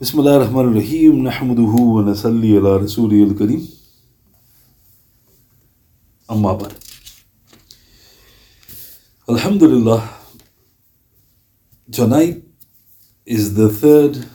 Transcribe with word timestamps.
بسم 0.00 0.20
الله 0.20 0.36
الرحمن 0.36 0.60
الرحيم 0.60 1.22
نحمده 1.28 1.74
ونصلي 1.94 2.56
على 2.58 2.76
رسوله 2.76 3.22
الكريم 3.24 3.68
أما 6.30 6.52
بعد 6.52 6.72
Alhamdulillah 9.28 10.02
tonight 11.92 12.42
is 13.24 13.54
the 13.54 13.68
3rd 13.68 14.26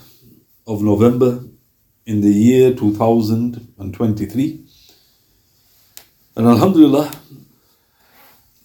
of 0.66 0.82
November 0.82 1.44
in 2.06 2.22
the 2.22 2.32
year 2.32 2.74
2023 2.74 4.66
and 6.36 6.48
Alhamdulillah 6.48 7.12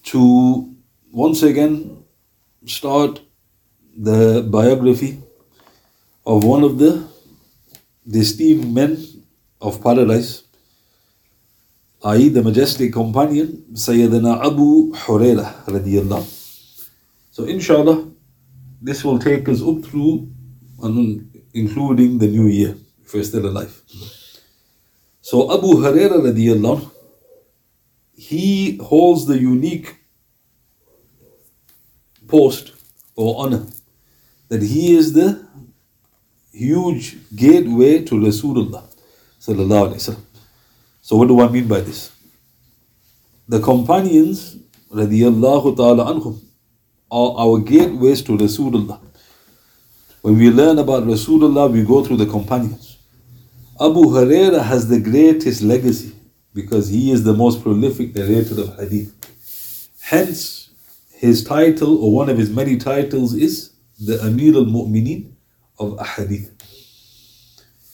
to 0.05 0.75
once 1.13 1.43
again 1.43 2.05
start 2.67 3.21
the 3.97 4.43
biography 4.49 5.21
of 6.30 6.44
one 6.44 6.64
of 6.64 6.78
the 6.78 6.92
the 8.06 8.20
esteemed 8.20 8.72
men 8.74 8.92
of 9.60 9.82
paradise, 9.84 10.44
i.e., 12.06 12.30
the 12.30 12.44
majestic 12.44 12.94
companion, 12.94 13.66
Sayyidina 13.74 14.46
Abu 14.46 14.94
Hurairah. 14.94 16.24
So, 17.32 17.46
inshallah, 17.46 18.12
this 18.82 19.04
will 19.04 19.18
take 19.18 19.50
us 19.50 19.62
up 19.62 19.84
through 19.84 20.30
and 20.84 21.30
including 21.54 22.20
the 22.20 22.28
new 22.28 22.48
year, 22.48 22.76
if 23.04 23.14
we're 23.14 23.24
still 23.24 23.48
alive. 23.48 23.74
So, 25.22 25.52
Abu 25.58 25.82
Hurairah 25.84 26.92
he 28.14 28.78
holds 28.78 29.26
the 29.26 29.40
unique 29.40 29.96
post 32.28 32.74
or 33.16 33.44
honor 33.46 33.66
that 34.50 34.62
he 34.62 34.96
is 34.96 35.14
the 35.14 35.49
huge 36.60 37.18
gateway 37.36 38.04
to 38.04 38.16
Rasulullah. 38.16 38.84
So 41.02 41.16
what 41.16 41.28
do 41.28 41.40
I 41.40 41.48
mean 41.48 41.68
by 41.68 41.80
this? 41.80 42.12
The 43.48 43.62
companions 43.62 44.58
radiyallahu 44.94 45.78
ta'ala 45.78 46.06
anhum 46.14 46.40
are 47.10 47.34
our 47.38 47.60
gateways 47.60 48.22
to 48.24 48.38
Rasulullah. 48.38 49.00
When 50.22 50.38
we 50.38 50.50
learn 50.50 50.78
about 50.80 51.04
Rasulullah, 51.04 51.72
we 51.72 51.84
go 51.84 52.04
through 52.04 52.18
the 52.18 52.26
companions. 52.26 52.98
Abu 53.80 54.02
Huraira 54.02 54.62
has 54.62 54.90
the 54.90 55.00
greatest 55.00 55.62
legacy 55.62 56.14
because 56.54 56.90
he 56.90 57.12
is 57.12 57.24
the 57.24 57.34
most 57.34 57.64
prolific 57.64 58.14
narrator 58.14 58.62
of 58.62 58.78
hadith. 58.78 59.14
Hence, 60.02 60.70
his 61.14 61.44
title 61.44 62.04
or 62.04 62.14
one 62.14 62.30
of 62.30 62.38
his 62.38 62.50
many 62.50 62.76
titles 62.78 63.34
is 63.34 63.72
the 63.98 64.22
Amir 64.22 64.56
al-Mu'mineen 64.56 65.32
of 65.80 65.98
Ahadith. 65.98 66.52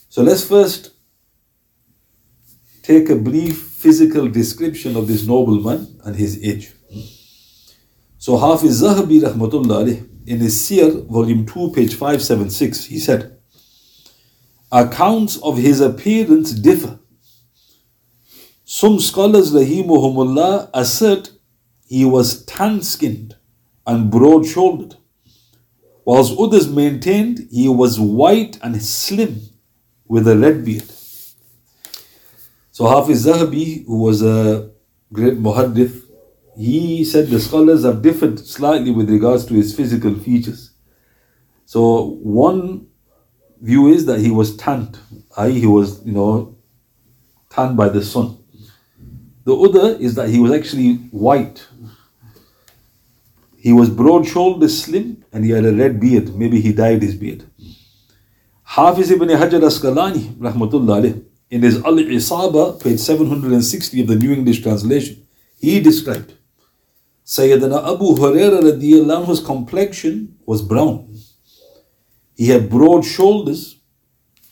So 0.09 0.23
let's 0.23 0.47
first 0.47 0.91
take 2.81 3.09
a 3.09 3.16
brief 3.16 3.58
physical 3.58 4.28
description 4.28 4.95
of 4.95 5.08
this 5.08 5.25
nobleman 5.25 6.00
and 6.03 6.16
his 6.16 6.44
age. 6.44 6.72
So 8.17 8.38
Hafiz 8.38 8.81
Zahabi 8.81 9.22
rahmatullah 9.22 10.08
in 10.28 10.39
his 10.39 10.56
Siyar, 10.56 11.06
volume 11.08 11.45
2, 11.45 11.72
page 11.72 11.94
576, 11.94 12.86
he 12.86 13.00
said, 13.00 13.38
Accounts 14.72 15.38
of 15.38 15.58
his 15.58 15.81
appearance 15.81 16.52
differ. 16.52 17.00
Some 18.63 19.00
scholars, 19.00 19.53
rahimahumullah, 19.53 20.72
assert 20.73 21.31
he 21.88 22.03
was 22.03 22.44
tan-skinned 22.45 23.36
and 23.86 24.09
broad-shouldered 24.09 24.95
whilst 26.05 26.37
others 26.39 26.69
maintained 26.69 27.47
he 27.51 27.67
was 27.67 27.99
white 27.99 28.57
and 28.61 28.81
slim 28.81 29.41
with 30.07 30.27
a 30.27 30.37
red 30.37 30.63
beard. 30.63 30.89
So 32.71 32.87
Hafiz 32.87 33.25
Zahabi, 33.25 33.85
who 33.85 33.97
was 33.99 34.21
a 34.21 34.71
great 35.11 35.41
muhaddith, 35.41 36.03
he 36.57 37.03
said 37.03 37.27
the 37.27 37.39
scholars 37.39 37.83
have 37.83 38.01
differed 38.01 38.39
slightly 38.39 38.91
with 38.91 39.09
regards 39.09 39.45
to 39.45 39.53
his 39.55 39.75
physical 39.75 40.13
features. 40.15 40.71
So 41.65 42.17
one 42.21 42.88
view 43.61 43.88
is 43.88 44.05
that 44.05 44.19
he 44.19 44.31
was 44.31 44.55
tanned, 44.55 44.97
i.e. 45.38 45.59
he 45.59 45.65
was, 45.65 46.05
you 46.05 46.11
know, 46.11 46.57
tanned 47.49 47.75
by 47.75 47.89
the 47.89 48.03
sun. 48.03 48.38
The 49.45 49.55
other 49.55 49.97
is 49.97 50.15
that 50.15 50.29
he 50.29 50.39
was 50.39 50.51
actually 50.51 50.95
white. 51.11 51.65
He 53.65 53.73
was 53.73 53.89
broad 53.89 54.27
shouldered, 54.27 54.69
slim, 54.69 55.25
and 55.33 55.43
he 55.43 55.49
had 55.49 55.65
a 55.65 55.73
red 55.73 55.99
beard. 55.99 56.35
Maybe 56.35 56.61
he 56.61 56.71
dyed 56.71 57.01
his 57.01 57.15
beard. 57.15 57.49
Hafiz 58.61 59.09
ibn 59.09 59.27
Hajar 59.29 59.59
Asqalani, 59.69 60.35
rahmatullah 60.35 61.23
in 61.49 61.63
his 61.63 61.77
Al 61.77 61.95
Isaba, 61.95 62.79
page 62.83 62.99
760 62.99 64.01
of 64.01 64.07
the 64.07 64.17
New 64.17 64.33
English 64.33 64.61
translation, 64.61 65.25
he 65.59 65.79
described 65.79 66.33
Sayyidina 67.25 67.95
Abu 67.95 68.13
Hurairah 68.13 68.61
radiallahu 68.61 69.43
complexion 69.43 70.37
was 70.45 70.61
brown. 70.61 71.17
He 72.35 72.49
had 72.49 72.69
broad 72.69 73.03
shoulders 73.03 73.77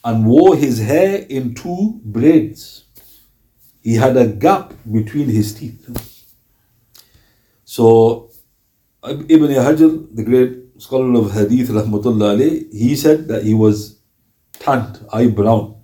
and 0.02 0.26
wore 0.26 0.56
his 0.56 0.80
hair 0.80 1.24
in 1.28 1.54
two 1.54 2.00
braids. 2.02 2.82
He 3.80 3.94
had 3.94 4.16
a 4.16 4.26
gap 4.26 4.74
between 4.90 5.28
his 5.28 5.54
teeth. 5.54 5.88
So 7.64 8.30
Ibn 9.06 9.50
Hajar, 9.50 10.16
the 10.16 10.22
great 10.24 10.80
scholar 10.80 11.20
of 11.20 11.32
Hadith, 11.32 11.68
rahmatullah 11.68 12.36
alayh, 12.36 12.72
he 12.72 12.96
said 12.96 13.28
that 13.28 13.42
he 13.44 13.52
was 13.52 13.98
tanned, 14.54 14.98
eye 15.12 15.26
brown, 15.26 15.76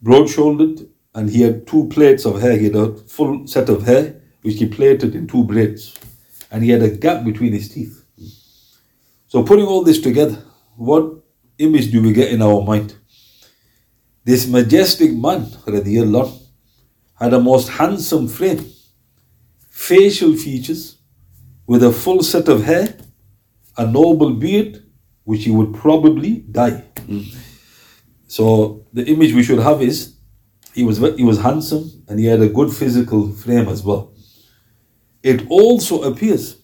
broad 0.00 0.30
shouldered, 0.30 0.88
and 1.14 1.28
he 1.28 1.42
had 1.42 1.66
two 1.66 1.86
plaits 1.88 2.24
of 2.24 2.40
hair. 2.40 2.56
He 2.56 2.64
had 2.64 2.76
a 2.76 2.96
full 2.96 3.46
set 3.46 3.68
of 3.68 3.82
hair 3.84 4.20
which 4.40 4.58
he 4.58 4.66
plaited 4.66 5.14
in 5.14 5.26
two 5.26 5.44
braids, 5.44 5.94
and 6.50 6.64
he 6.64 6.70
had 6.70 6.82
a 6.82 6.90
gap 6.90 7.24
between 7.24 7.52
his 7.52 7.68
teeth. 7.68 8.04
So, 9.26 9.42
putting 9.42 9.66
all 9.66 9.84
this 9.84 10.00
together, 10.00 10.38
what 10.76 11.12
image 11.58 11.90
do 11.92 12.02
we 12.02 12.12
get 12.12 12.32
in 12.32 12.40
our 12.40 12.62
mind? 12.62 12.94
This 14.24 14.46
majestic 14.46 15.12
man, 15.12 15.46
radiallahu, 15.66 16.40
had 17.20 17.34
a 17.34 17.40
most 17.40 17.68
handsome 17.68 18.28
frame, 18.28 18.64
facial 19.68 20.34
features, 20.34 20.93
with 21.66 21.82
a 21.82 21.92
full 21.92 22.22
set 22.22 22.48
of 22.48 22.64
hair, 22.64 22.96
a 23.76 23.86
noble 23.86 24.32
beard, 24.34 24.84
which 25.24 25.44
he 25.44 25.50
would 25.50 25.74
probably 25.74 26.44
dye. 26.50 26.84
So 28.26 28.84
the 28.92 29.06
image 29.06 29.32
we 29.32 29.42
should 29.42 29.60
have 29.60 29.80
is 29.82 30.14
he 30.74 30.82
was 30.84 30.98
he 31.16 31.24
was 31.24 31.38
handsome 31.40 32.04
and 32.08 32.18
he 32.18 32.26
had 32.26 32.40
a 32.42 32.48
good 32.48 32.72
physical 32.72 33.30
frame 33.32 33.68
as 33.68 33.82
well. 33.82 34.12
It 35.22 35.46
also 35.48 36.02
appears 36.02 36.56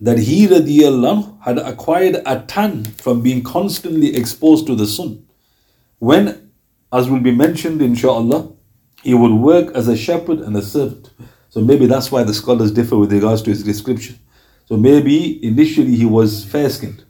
that 0.00 0.18
he 0.18 0.46
radiallahu 0.46 1.42
had 1.42 1.58
acquired 1.58 2.22
a 2.24 2.42
tan 2.46 2.84
from 2.84 3.22
being 3.22 3.42
constantly 3.42 4.16
exposed 4.16 4.66
to 4.66 4.74
the 4.74 4.86
sun. 4.86 5.26
When, 5.98 6.52
as 6.90 7.10
will 7.10 7.20
be 7.20 7.32
mentioned 7.32 7.82
inshallah, 7.82 8.52
he 9.02 9.12
would 9.12 9.32
work 9.32 9.74
as 9.74 9.88
a 9.88 9.96
shepherd 9.96 10.38
and 10.38 10.56
a 10.56 10.62
servant. 10.62 11.10
So 11.50 11.60
maybe 11.60 11.86
that's 11.86 12.10
why 12.10 12.22
the 12.22 12.32
scholars 12.32 12.70
differ 12.70 12.96
with 12.96 13.12
regards 13.12 13.42
to 13.42 13.50
his 13.50 13.62
description. 13.62 14.18
So 14.66 14.76
maybe 14.76 15.44
initially 15.44 15.96
he 15.96 16.06
was 16.06 16.44
fair 16.44 16.70
skinned, 16.70 17.04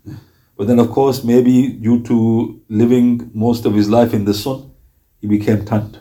but 0.56 0.66
then 0.66 0.78
of 0.78 0.90
course 0.90 1.22
maybe 1.22 1.68
due 1.68 2.02
to 2.04 2.60
living 2.70 3.30
most 3.34 3.66
of 3.66 3.74
his 3.74 3.88
life 3.90 4.14
in 4.14 4.24
the 4.24 4.32
sun, 4.32 4.72
he 5.20 5.26
became 5.26 5.66
tanned. 5.66 6.00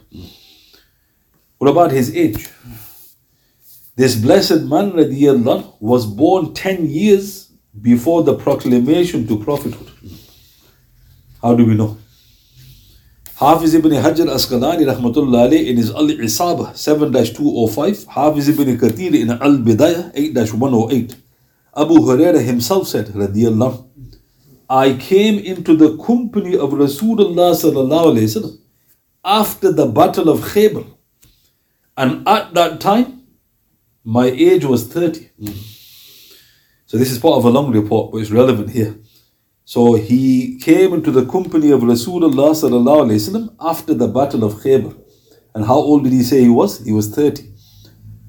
What 1.57 1.69
about 1.69 1.91
his 1.91 2.15
age? 2.15 2.47
This 3.97 4.15
blessed 4.15 4.61
man 4.61 4.93
radiallahu 4.93 5.81
was 5.81 6.05
born 6.05 6.53
10 6.53 6.89
years 6.89 7.51
before 7.81 8.23
the 8.23 8.35
proclamation 8.35 9.27
to 9.27 9.37
prophethood. 9.37 9.91
How 11.41 11.53
do 11.55 11.65
we 11.65 11.75
know? 11.75 11.97
Hafiz 13.39 13.73
ibn 13.73 13.91
Hajar 13.91 14.27
Asqalani 14.27 14.85
rahmatullah 14.85 15.47
alayh 15.47 15.67
in 15.67 15.77
his 15.77 15.91
Al 15.91 16.09
Isaba 16.09 16.73
7-205, 16.73 18.07
Hafiz 18.07 18.49
ibn 18.49 18.77
Kathir 18.77 19.13
in 19.17 19.29
Al 19.29 19.59
Bidayah 19.59 20.13
8-108. 20.13 21.15
Abu 21.73 21.93
Hurairah 21.99 22.43
himself 22.43 22.89
said, 22.89 23.07
radiyallahu, 23.07 23.87
I 24.69 24.91
came 24.99 25.39
into 25.39 25.77
the 25.77 25.95
company 26.03 26.57
of 26.57 26.71
Rasulullah 26.71 28.57
after 29.23 29.71
the 29.71 29.85
battle 29.85 30.27
of 30.27 30.39
Khaybar. 30.41 30.85
And 31.95 32.27
at 32.27 32.53
that 32.55 32.81
time, 32.81 33.23
my 34.03 34.25
age 34.25 34.65
was 34.65 34.85
30. 34.85 35.29
Mm. 35.41 35.57
So 36.87 36.97
this 36.97 37.09
is 37.09 37.17
part 37.17 37.37
of 37.37 37.45
a 37.45 37.49
long 37.49 37.71
report, 37.71 38.11
but 38.11 38.17
it's 38.17 38.31
relevant 38.31 38.71
here. 38.71 38.95
So 39.69 39.93
he 39.93 40.57
came 40.57 40.95
into 40.95 41.11
the 41.11 41.27
company 41.27 41.69
of 41.69 41.81
Rasulullah 41.81 43.55
after 43.59 43.93
the 43.93 44.07
battle 44.07 44.43
of 44.43 44.53
Khaybar. 44.63 44.99
And 45.53 45.63
how 45.63 45.75
old 45.75 46.05
did 46.05 46.11
he 46.11 46.23
say 46.23 46.41
he 46.41 46.49
was? 46.49 46.83
He 46.83 46.91
was 46.91 47.09
30. 47.09 47.43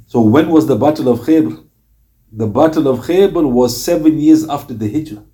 So 0.07 0.21
when 0.21 0.51
was 0.51 0.67
the 0.67 0.77
battle 0.77 1.09
of 1.09 1.21
Khaybar? 1.21 1.65
The 2.31 2.47
battle 2.47 2.89
of 2.89 3.07
Khaybar 3.07 3.51
was 3.51 3.83
seven 3.83 4.19
years 4.19 4.47
after 4.51 4.75
the 4.75 4.87
Hijrah. 4.93 5.25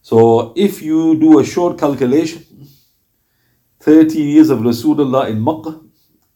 So 0.00 0.54
if 0.56 0.80
you 0.80 1.20
do 1.20 1.40
a 1.40 1.44
short 1.44 1.78
calculation, 1.78 2.42
30 3.80 4.18
years 4.18 4.48
of 4.48 4.60
Rasulullah 4.60 5.28
in 5.28 5.44
Makkah, 5.44 5.78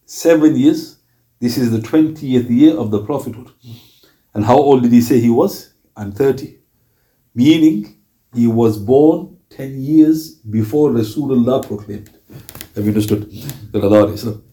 7 0.05 0.55
years, 0.55 0.99
this 1.39 1.57
is 1.57 1.71
the 1.71 1.79
20th 1.79 2.47
year 2.47 2.77
of 2.77 2.91
the 2.91 3.03
prophethood. 3.03 3.49
And 4.35 4.45
how 4.45 4.57
old 4.57 4.83
did 4.83 4.91
he 4.91 5.01
say 5.01 5.19
he 5.19 5.31
was? 5.31 5.73
I'm 5.97 6.11
30. 6.11 6.59
Meaning 7.33 8.01
he 8.33 8.47
was 8.47 8.77
born 8.77 9.37
10 9.49 9.81
years 9.81 10.35
before 10.35 10.91
Rasulullah 10.91 11.65
proclaimed. 11.65 12.09
Have 12.75 12.85
you 12.85 12.91
understood? 12.91 13.31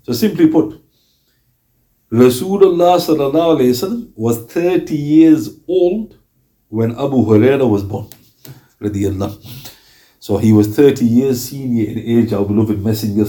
So 0.02 0.12
simply 0.12 0.48
put, 0.48 0.80
Rasulullah 2.12 4.12
was 4.14 4.38
30 4.44 4.96
years 4.96 5.48
old 5.66 6.18
when 6.68 6.92
Abu 6.92 7.24
Huraira 7.24 7.68
was 7.68 7.82
born. 7.82 8.08
So 10.18 10.36
he 10.36 10.52
was 10.52 10.68
30 10.76 11.04
years 11.04 11.48
senior 11.48 11.88
in 11.88 11.98
age, 11.98 12.32
our 12.32 12.44
beloved 12.44 12.84
Messenger. 12.84 13.24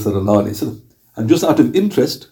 And 1.16 1.28
just 1.28 1.44
out 1.44 1.58
of 1.60 1.74
interest, 1.74 2.28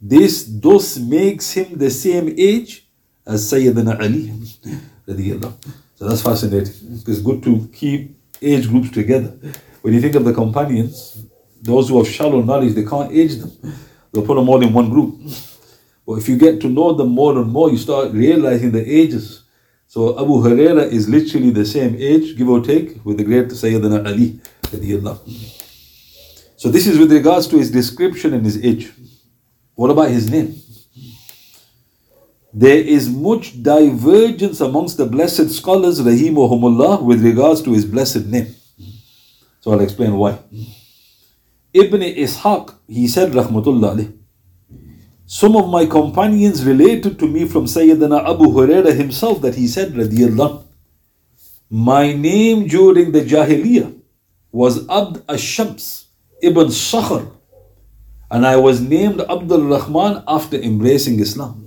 this 0.00 0.44
thus 0.48 0.98
makes 0.98 1.52
him 1.52 1.78
the 1.78 1.90
same 1.90 2.28
age 2.38 2.86
as 3.26 3.50
Sayyidina 3.50 3.98
Ali. 4.00 4.32
So 5.96 6.06
that's 6.08 6.22
fascinating. 6.22 6.74
It's 7.06 7.20
good 7.20 7.42
to 7.42 7.68
keep 7.72 8.18
age 8.40 8.68
groups 8.68 8.90
together. 8.90 9.36
When 9.80 9.94
you 9.94 10.00
think 10.00 10.14
of 10.14 10.24
the 10.24 10.32
companions, 10.34 11.24
those 11.62 11.88
who 11.88 11.98
have 11.98 12.06
shallow 12.08 12.42
knowledge, 12.42 12.74
they 12.74 12.84
can't 12.84 13.10
age 13.12 13.36
them. 13.36 13.50
They'll 14.12 14.24
put 14.24 14.36
them 14.36 14.48
all 14.48 14.62
in 14.62 14.72
one 14.72 14.90
group. 14.90 15.18
But 16.06 16.14
if 16.14 16.28
you 16.28 16.36
get 16.36 16.60
to 16.60 16.68
know 16.68 16.92
them 16.92 17.08
more 17.08 17.36
and 17.38 17.50
more, 17.50 17.70
you 17.70 17.78
start 17.78 18.12
realizing 18.12 18.72
the 18.72 18.84
ages. 18.84 19.42
So 19.88 20.18
Abu 20.20 20.42
Huraira 20.42 20.86
is 20.86 21.08
literally 21.08 21.50
the 21.50 21.64
same 21.64 21.96
age, 21.98 22.36
give 22.36 22.48
or 22.48 22.60
take, 22.60 23.04
with 23.04 23.16
the 23.16 23.24
great 23.24 23.48
Sayyidina 23.48 24.06
Ali. 24.06 24.38
So 26.56 26.68
this 26.68 26.86
is 26.86 26.98
with 26.98 27.10
regards 27.10 27.46
to 27.48 27.56
his 27.58 27.70
description 27.70 28.34
and 28.34 28.44
his 28.44 28.62
age. 28.62 28.92
What 29.74 29.90
about 29.90 30.10
his 30.10 30.30
name? 30.30 30.60
There 32.58 32.78
is 32.78 33.06
much 33.10 33.62
divergence 33.62 34.62
amongst 34.62 34.96
the 34.96 35.04
blessed 35.04 35.50
scholars, 35.50 36.00
rahimahumullah, 36.00 37.02
with 37.02 37.22
regards 37.22 37.60
to 37.62 37.74
his 37.74 37.84
blessed 37.84 38.24
name. 38.26 38.54
So 39.60 39.72
I'll 39.72 39.82
explain 39.82 40.16
why. 40.16 40.38
Ibn 41.74 42.00
Ishaq, 42.00 42.74
he 42.88 43.08
said, 43.08 43.32
rahmatullah 43.32 44.16
some 45.26 45.56
of 45.56 45.68
my 45.68 45.84
companions 45.84 46.64
related 46.64 47.18
to 47.18 47.26
me 47.26 47.46
from 47.46 47.64
Sayyidina 47.66 48.30
Abu 48.30 48.44
Huraira 48.44 48.94
himself 48.96 49.42
that 49.42 49.56
he 49.56 49.66
said, 49.66 49.92
radiyallahu, 49.92 50.64
my 51.68 52.12
name 52.12 52.68
during 52.68 53.10
the 53.10 53.22
Jahiliyyah 53.22 54.00
was 54.52 54.88
Abd 54.88 55.24
Ash-Shams 55.28 56.06
ibn 56.40 56.68
Sakhr, 56.68 57.28
and 58.30 58.46
I 58.46 58.56
was 58.56 58.80
named 58.80 59.20
Abdul 59.20 59.66
Rahman 59.66 60.22
after 60.28 60.56
embracing 60.56 61.18
Islam. 61.18 61.65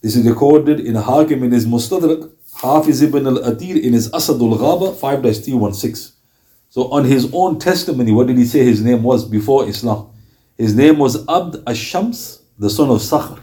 This 0.00 0.14
is 0.14 0.28
recorded 0.28 0.78
in 0.78 0.94
Hakim 0.94 1.42
in 1.42 1.50
his 1.50 1.66
Mustadrak, 1.66 2.30
Hafiz 2.54 3.02
ibn 3.02 3.26
al-Atir 3.26 3.82
in 3.82 3.94
his 3.94 4.08
Asadul 4.10 4.56
Ghaba 4.56 4.94
5-316. 4.94 6.12
So 6.70 6.88
on 6.92 7.04
his 7.04 7.28
own 7.32 7.58
testimony, 7.58 8.12
what 8.12 8.28
did 8.28 8.38
he 8.38 8.44
say 8.44 8.62
his 8.62 8.80
name 8.80 9.02
was 9.02 9.24
before 9.24 9.68
Islam? 9.68 10.10
His 10.56 10.72
name 10.76 10.98
was 10.98 11.26
Abd 11.28 11.64
Ash-Shams, 11.66 12.42
the 12.58 12.70
son 12.70 12.90
of 12.90 12.98
Sakhr. 12.98 13.42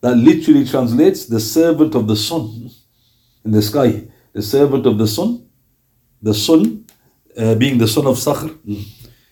That 0.00 0.16
literally 0.16 0.64
translates 0.64 1.26
the 1.26 1.38
servant 1.38 1.94
of 1.94 2.06
the 2.08 2.16
sun 2.16 2.70
in 3.44 3.50
the 3.50 3.60
sky. 3.60 4.04
The 4.32 4.42
servant 4.42 4.86
of 4.86 4.96
the 4.96 5.06
sun, 5.06 5.46
the 6.22 6.32
sun 6.32 6.86
uh, 7.36 7.56
being 7.56 7.76
the 7.76 7.88
son 7.88 8.06
of 8.06 8.16
Sakhr. 8.16 8.56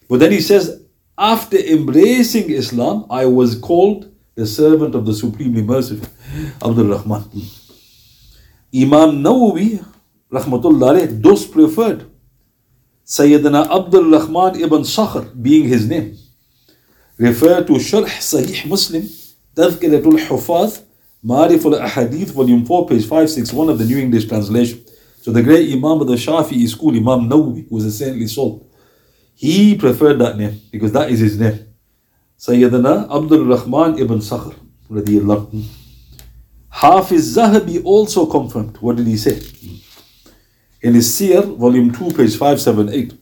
But 0.07 0.21
then 0.21 0.33
he 0.33 0.41
says, 0.43 0.83
after 1.17 1.57
embracing 1.57 2.51
Islam, 2.51 3.07
I 3.09 3.25
was 3.25 3.59
called 3.59 4.10
the 4.35 4.47
servant 4.47 4.95
of 4.95 5.05
the 5.07 5.15
Supremely 5.15 5.63
Merciful, 5.63 6.09
Abdul 6.63 6.87
Rahman. 6.87 7.25
Imam 8.75 9.23
Nawawi, 9.23 9.85
rahmatullah 10.31 11.21
thus 11.21 11.47
preferred 11.47 12.07
Sayyidina 13.05 13.69
Abdul 13.69 14.11
Rahman 14.11 14.61
ibn 14.61 14.83
Sakhr 14.83 15.29
being 15.43 15.65
his 15.65 15.89
name. 15.89 16.17
Refer 17.19 17.65
to 17.65 17.73
Sharh 17.73 18.05
Sahih 18.05 18.69
Muslim, 18.69 19.03
Tadhkiratul 19.57 20.25
Hufaz, 20.27 20.85
Marif 21.25 21.65
al 21.65 21.81
Ahadith, 21.87 22.31
volume 22.31 22.65
4, 22.65 22.87
page 22.87 23.03
561 23.03 23.69
of 23.71 23.79
the 23.79 23.85
New 23.85 23.99
English 23.99 24.27
translation. 24.27 24.85
So 25.21 25.33
the 25.33 25.43
great 25.43 25.71
Imam 25.71 26.01
of 26.01 26.07
the 26.07 26.15
Shafi'i 26.15 26.69
school, 26.69 26.97
Imam 26.97 27.29
Nawawi, 27.29 27.71
was 27.71 27.85
a 27.85 27.91
saintly 27.93 28.29
soul, 28.29 28.71
he 29.35 29.77
preferred 29.77 30.19
that 30.21 30.39
name 30.39 30.61
because 30.71 30.93
that 30.93 31.11
is 31.11 31.19
his 31.19 31.39
name. 31.39 31.70
Sayyidina 32.41 33.07
Abdul 33.15 33.45
Rahman 33.45 33.99
ibn 33.99 34.19
Sakhr 34.23 34.55
radiallahu 34.91 35.63
Hafiz 36.71 37.37
Zahabi 37.37 37.85
also 37.85 38.25
confirmed. 38.25 38.79
What 38.81 38.97
did 38.97 39.07
he 39.07 39.19
say? 39.19 39.43
In 40.81 40.95
his 40.95 41.09
Siyar, 41.13 41.45
volume 41.59 41.93
2, 41.93 42.13
page 42.13 42.37
578. 42.39 43.13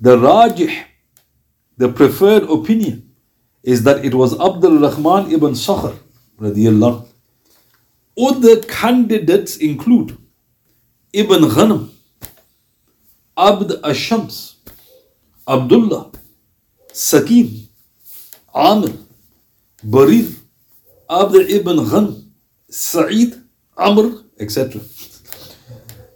The 0.00 0.16
Rajih, 0.16 0.84
the 1.76 1.92
preferred 1.92 2.44
opinion, 2.44 3.10
is 3.62 3.82
that 3.82 4.02
it 4.02 4.14
was 4.14 4.32
Abdul 4.40 4.78
Rahman 4.78 5.30
ibn 5.30 5.52
Sakhr 5.52 5.94
radiallahu 6.40 7.06
Other 8.18 8.62
candidates 8.62 9.58
include 9.58 10.16
Ibn 11.12 11.42
Ghanam, 11.50 11.90
Abd 13.36 13.72
Ashams, 13.82 14.54
Abdullah, 15.46 16.12
Sakin, 16.94 17.65
Amr, 18.56 18.88
Barir, 19.84 20.34
Abd 21.10 21.50
ibn 21.50 21.76
Ghan, 21.90 22.32
Sa'id, 22.70 23.34
Amr, 23.76 24.24
etc. 24.40 24.80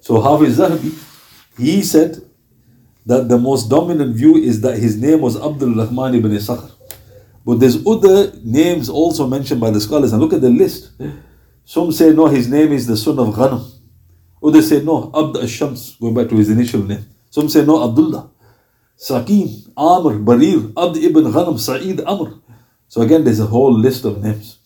So 0.01 0.21
Hafiz 0.23 0.57
Zahabi, 0.59 0.93
he 1.59 1.83
said 1.83 2.17
that 3.05 3.29
the 3.29 3.37
most 3.37 3.69
dominant 3.69 4.17
view 4.17 4.37
is 4.37 4.63
that 4.63 4.79
his 4.79 4.97
name 4.97 5.21
was 5.21 5.37
Abdul 5.37 5.75
Rahman 5.75 6.15
ibn 6.15 6.33
Sakhr. 6.33 6.71
But 7.45 7.61
there's 7.61 7.87
other 7.87 8.33
names 8.43 8.89
also 8.89 9.27
mentioned 9.27 9.61
by 9.61 9.71
the 9.71 9.81
scholars, 9.81 10.13
and 10.13 10.21
look 10.23 10.33
at 10.33 10.41
the 10.41 10.49
list. 10.51 10.93
Some 11.65 11.93
say 11.93 12.11
no, 12.11 12.27
his 12.27 12.49
name 12.49 12.73
is 12.73 12.87
the 12.87 12.97
son 12.97 13.19
of 13.19 13.35
Ghanam. 13.35 13.71
Others 14.43 14.69
say 14.71 14.83
no, 14.83 15.11
Abd 15.15 15.37
al-Shams, 15.37 15.97
going 16.01 16.15
back 16.15 16.29
to 16.31 16.37
his 16.37 16.49
initial 16.49 16.83
name. 16.83 17.05
Some 17.29 17.49
say 17.51 17.65
no, 17.67 17.87
Abdullah. 17.87 18.31
Sakin, 19.01 19.49
Amr, 19.79 20.19
Barir, 20.19 20.73
Abd 20.77 20.99
ibn 20.99 21.25
Ghanam, 21.25 21.59
Sa'id, 21.59 22.03
Amr. 22.03 22.35
So 22.89 23.01
again, 23.01 23.25
there's 23.25 23.41
a 23.41 23.47
whole 23.47 23.73
list 23.73 24.05
of 24.05 24.23
names. 24.23 24.59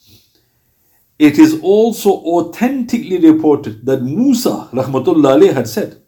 It 1.21 1.38
is 1.38 1.61
also 1.62 2.11
authentically 2.11 3.19
reported 3.19 3.87
that 3.87 4.03
Musa, 4.03 4.69
rahmatullah 4.73 5.55
had 5.55 5.69
said, 5.69 6.00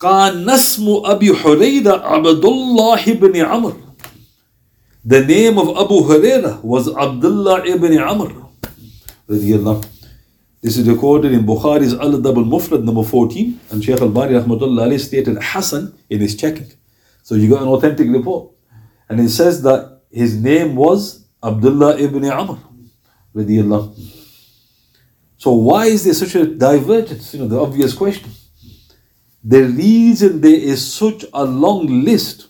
أبي 0.00 1.34
حريرة 1.34 2.00
عبد 2.00 2.42
الله 2.42 3.06
ibn 3.08 3.36
Amr. 3.42 3.76
The 5.04 5.22
name 5.22 5.58
of 5.58 5.68
Abu 5.76 6.00
Huraira 6.00 6.64
was 6.64 6.88
Abdullah 6.88 7.66
ibn 7.66 7.98
Amr. 7.98 8.32
This 9.28 10.78
is 10.78 10.88
recorded 10.88 11.32
in 11.32 11.44
Bukhari's 11.44 11.92
Al-Adab 11.92 12.36
al-Mufrad 12.38 12.82
number 12.82 13.02
14 13.02 13.60
and 13.70 13.84
Shaykh 13.84 14.00
al-Bani 14.00 14.32
rahmatullah 14.34 14.98
stated 14.98 15.36
Hassan 15.42 15.92
in 16.08 16.20
his 16.20 16.34
checking. 16.34 16.72
So 17.22 17.34
you 17.34 17.48
got 17.48 17.62
an 17.62 17.68
authentic 17.68 18.08
report. 18.08 18.50
And 19.08 19.20
it 19.20 19.30
says 19.30 19.62
that 19.62 20.02
his 20.10 20.36
name 20.36 20.76
was 20.76 21.26
Abdullah 21.42 21.98
ibn 21.98 22.24
Amr. 22.24 22.58
So 25.36 25.52
why 25.52 25.86
is 25.86 26.04
there 26.04 26.14
such 26.14 26.34
a 26.34 26.46
divergence? 26.46 27.32
You 27.34 27.40
know, 27.40 27.48
the 27.48 27.60
obvious 27.60 27.94
question. 27.94 28.30
The 29.42 29.62
reason 29.62 30.40
there 30.40 30.52
is 30.52 30.92
such 30.92 31.24
a 31.32 31.44
long 31.44 32.04
list 32.04 32.48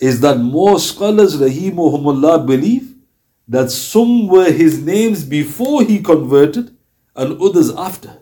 is 0.00 0.20
that 0.20 0.38
most 0.38 0.88
scholars, 0.88 1.36
rahimahumullah, 1.36 2.46
believe 2.46 2.94
that 3.48 3.70
some 3.70 4.26
were 4.26 4.50
his 4.50 4.82
names 4.82 5.24
before 5.24 5.84
he 5.84 6.00
converted 6.00 6.76
and 7.14 7.40
others 7.40 7.70
after. 7.74 8.18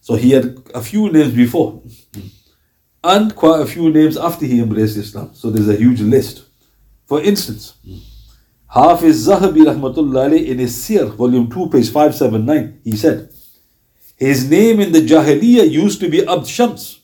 So 0.00 0.14
he 0.14 0.30
had 0.30 0.62
a 0.74 0.82
few 0.82 1.10
names 1.10 1.34
before 1.34 1.82
and 3.04 3.36
quite 3.36 3.60
a 3.60 3.66
few 3.66 3.90
names 3.90 4.16
after 4.16 4.46
he 4.46 4.60
embraced 4.60 4.96
Islam. 4.96 5.30
So 5.34 5.50
there's 5.50 5.68
a 5.68 5.76
huge 5.76 6.00
list. 6.00 6.44
For 7.06 7.20
instance, 7.20 7.74
Hafiz 8.66 9.28
Zahabi 9.28 9.66
rahmatullah 9.66 10.44
in 10.44 10.58
his 10.58 10.74
Siyar, 10.74 11.14
volume 11.14 11.50
2, 11.50 11.68
page 11.68 11.90
579, 11.90 12.80
he 12.82 12.96
said, 12.96 13.28
his 14.16 14.48
name 14.48 14.80
in 14.80 14.92
the 14.92 15.00
Jahiliyyah 15.00 15.70
used 15.70 16.00
to 16.00 16.08
be 16.08 16.26
Abd 16.26 16.46
Shams, 16.46 17.00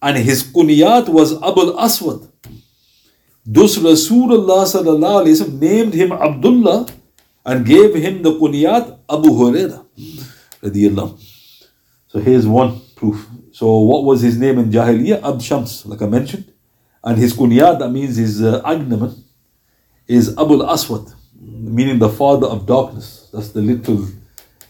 and 0.00 0.16
his 0.16 0.42
kunyat 0.42 1.08
was 1.08 1.32
Abul 1.32 1.78
Aswad. 1.78 2.28
Thus 3.46 3.76
Rasulullah 3.76 4.64
sallallahu 4.66 5.60
named 5.60 5.94
him 5.94 6.10
Abdullah 6.12 6.88
and 7.46 7.64
gave 7.64 7.94
him 7.94 8.22
the 8.22 8.32
kunyat 8.32 8.98
Abu 9.08 9.28
Huraira. 9.28 9.86
So 12.08 12.20
here's 12.20 12.46
one 12.46 12.80
proof 12.96 13.28
So 13.52 13.78
what 13.80 14.04
was 14.04 14.22
his 14.22 14.38
name 14.38 14.58
in 14.58 14.70
Jahiliyyah? 14.70 15.22
Abd 15.22 15.42
Shams, 15.42 15.86
like 15.86 16.00
I 16.02 16.06
mentioned. 16.06 16.52
And 17.04 17.18
his 17.18 17.34
kunyat, 17.34 17.78
that 17.80 17.90
means 17.90 18.16
his 18.16 18.42
uh, 18.42 18.62
agnomen, 18.62 19.22
is 20.06 20.30
Abul 20.30 20.68
Aswad, 20.68 21.12
meaning 21.40 21.98
the 21.98 22.08
father 22.08 22.46
of 22.46 22.64
darkness. 22.66 23.28
That's 23.32 23.50
the 23.50 23.60
little, 23.60 24.08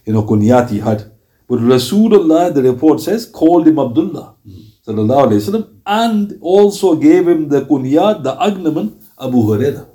you 0.05 0.12
know, 0.12 0.25
kunyat 0.25 0.71
he 0.71 0.81
had. 0.81 1.12
But 1.49 1.61
Rasulullah, 1.61 2.53
the 2.53 2.62
report 2.62 3.01
says, 3.01 3.27
called 3.27 3.69
him 3.69 3.79
Abdullah, 3.79 4.35
sallallahu 4.87 5.27
alayhi 5.29 5.41
wasallam, 5.41 5.77
and 5.87 6.39
also 6.41 6.97
gave 6.97 7.29
him 7.29 7.49
the 7.49 7.62
kunyat, 7.62 8.23
the 8.23 8.35
agnomen, 8.35 9.01
Abu 9.21 9.39
Hurairah. 9.39 9.87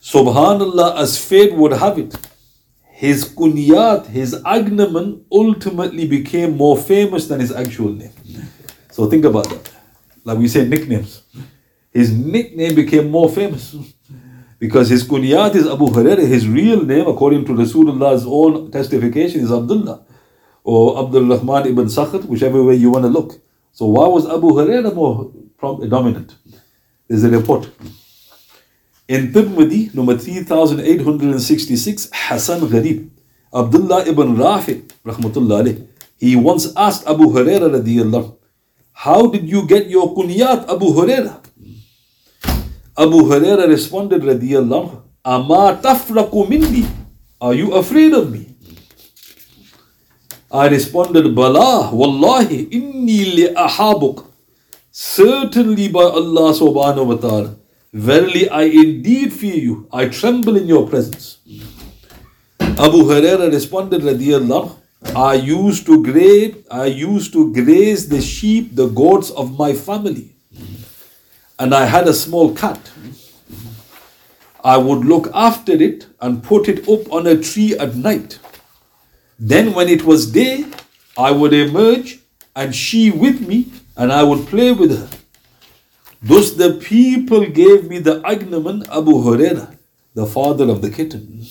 Subhanallah, 0.00 0.96
as 0.98 1.18
fate 1.18 1.54
would 1.54 1.72
have 1.72 1.98
it, 1.98 2.16
his 2.96 3.26
kunyat, 3.26 4.06
his 4.06 4.34
agnomen 4.42 5.20
ultimately 5.30 6.08
became 6.08 6.56
more 6.56 6.78
famous 6.78 7.28
than 7.28 7.40
his 7.40 7.52
actual 7.52 7.90
name. 7.92 8.12
So 8.90 9.06
think 9.10 9.26
about 9.26 9.50
that. 9.50 9.70
Like 10.24 10.38
we 10.38 10.48
say 10.48 10.66
nicknames. 10.66 11.22
His 11.92 12.10
nickname 12.10 12.74
became 12.74 13.10
more 13.10 13.28
famous 13.28 13.76
because 14.58 14.88
his 14.88 15.04
kunyat 15.04 15.54
is 15.54 15.66
Abu 15.66 15.88
Hurairah. 15.88 16.26
His 16.26 16.48
real 16.48 16.86
name, 16.86 17.06
according 17.06 17.44
to 17.44 17.52
Rasulullah's 17.52 18.24
own 18.26 18.70
testification, 18.70 19.42
is 19.42 19.52
Abdullah 19.52 20.02
or 20.64 20.98
Abdul 21.04 21.26
Rahman 21.26 21.66
ibn 21.66 21.86
Sakhr, 21.88 22.24
whichever 22.24 22.62
way 22.62 22.76
you 22.76 22.90
want 22.90 23.04
to 23.04 23.10
look. 23.10 23.34
So 23.72 23.84
why 23.84 24.06
was 24.08 24.26
Abu 24.26 24.48
Hurairah 24.52 24.94
more 24.94 25.30
dominant? 25.86 26.34
There's 27.08 27.24
a 27.24 27.30
report. 27.30 27.68
In 29.08 29.32
Tirmidhi, 29.32 29.94
number 29.94 30.18
3866, 30.18 32.10
Hassan 32.12 32.60
Gharib, 32.62 33.08
Abdullah 33.54 34.04
ibn 34.08 34.36
Rafi, 34.36 34.82
rahmatullah 35.04 35.86
he 36.18 36.34
once 36.34 36.72
asked 36.76 37.06
Abu 37.06 37.30
Hurairah 37.30 37.70
radiallahu, 37.80 38.36
how 38.92 39.26
did 39.28 39.48
you 39.48 39.66
get 39.66 39.88
your 39.88 40.12
kunyat, 40.14 40.68
Abu 40.68 40.86
Hurairah? 40.86 41.38
Abu 42.98 43.18
Hurairah 43.30 43.68
responded 43.68 44.22
radiallahu, 44.22 45.02
Ama 45.24 45.78
tafraku 45.82 46.48
minni, 46.48 46.86
are 47.40 47.54
you 47.54 47.74
afraid 47.74 48.12
of 48.12 48.32
me? 48.32 48.56
I 50.50 50.68
responded, 50.68 51.34
Bala, 51.34 51.90
wallahi, 51.94 52.66
inni 52.70 53.36
li 53.36 53.48
ahabuk. 53.54 54.24
Certainly 54.90 55.88
by 55.88 56.04
Allah 56.04 56.54
subhanahu 56.54 57.06
wa 57.06 57.16
ta'ala. 57.16 57.56
Verily, 57.92 58.48
I 58.48 58.62
indeed 58.62 59.32
fear 59.32 59.54
you. 59.54 59.88
I 59.92 60.06
tremble 60.08 60.56
in 60.56 60.66
your 60.66 60.88
presence. 60.88 61.38
Abu 62.60 63.04
Huraira 63.04 63.50
responded, 63.50 64.02
radiallahu, 64.02 64.76
I 65.14 65.34
used 65.34 65.86
to 65.86 66.02
graze, 66.02 66.56
I 66.70 66.86
used 66.86 67.32
to 67.32 67.52
graze 67.54 68.08
the 68.08 68.20
sheep, 68.20 68.74
the 68.74 68.88
goats 68.88 69.30
of 69.30 69.56
my 69.58 69.72
family. 69.72 70.34
And 71.58 71.74
I 71.74 71.86
had 71.86 72.06
a 72.06 72.12
small 72.12 72.54
cat. 72.54 72.90
I 74.62 74.76
would 74.76 75.04
look 75.04 75.30
after 75.32 75.72
it 75.72 76.06
and 76.20 76.42
put 76.42 76.68
it 76.68 76.88
up 76.88 77.10
on 77.12 77.26
a 77.26 77.40
tree 77.40 77.78
at 77.78 77.94
night. 77.94 78.38
Then 79.38 79.72
when 79.74 79.88
it 79.88 80.04
was 80.04 80.30
day, 80.30 80.66
I 81.16 81.30
would 81.30 81.52
emerge 81.52 82.18
and 82.54 82.74
she 82.74 83.10
with 83.10 83.46
me 83.46 83.72
and 83.96 84.12
I 84.12 84.22
would 84.22 84.46
play 84.48 84.72
with 84.72 84.98
her. 84.98 85.15
Thus 86.22 86.52
the 86.52 86.74
people 86.74 87.46
gave 87.46 87.88
me 87.88 87.98
the 87.98 88.20
agnomen 88.20 88.86
Abu 88.88 89.12
Huraira, 89.12 89.76
the 90.14 90.26
father 90.26 90.68
of 90.70 90.82
the 90.82 90.90
kitten. 90.90 91.42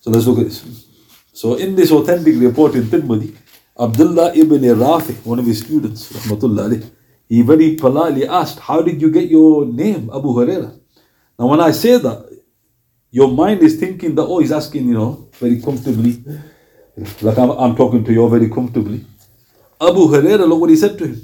So 0.00 0.10
let's 0.10 0.26
look 0.26 0.38
at 0.38 0.44
this. 0.46 0.86
So 1.32 1.54
in 1.54 1.76
this 1.76 1.90
authentic 1.92 2.34
report 2.36 2.74
in 2.74 2.84
Tirmidhi, 2.84 3.34
Abdullah 3.78 4.34
ibn 4.34 4.62
Rafi, 4.62 5.24
one 5.24 5.38
of 5.38 5.46
his 5.46 5.60
students, 5.60 6.10
alayh, 6.12 6.90
he 7.28 7.42
very 7.42 7.76
politely 7.76 8.26
asked, 8.26 8.60
How 8.60 8.80
did 8.82 9.00
you 9.02 9.10
get 9.10 9.28
your 9.28 9.66
name, 9.66 10.10
Abu 10.12 10.28
Huraira? 10.28 10.78
Now 11.38 11.48
when 11.48 11.60
I 11.60 11.72
say 11.72 11.98
that, 11.98 12.26
your 13.10 13.28
mind 13.28 13.60
is 13.60 13.78
thinking 13.78 14.14
that, 14.14 14.22
oh, 14.22 14.38
he's 14.38 14.52
asking, 14.52 14.88
you 14.88 14.94
know, 14.94 15.28
very 15.34 15.60
comfortably, 15.60 16.22
like 17.22 17.38
I'm, 17.38 17.50
I'm 17.50 17.76
talking 17.76 18.04
to 18.04 18.12
you 18.12 18.28
very 18.28 18.48
comfortably. 18.48 19.04
Abu 19.80 20.08
Huraira, 20.08 20.48
look 20.48 20.60
what 20.60 20.70
he 20.70 20.76
said 20.76 20.98
to 20.98 21.06
him. 21.06 21.20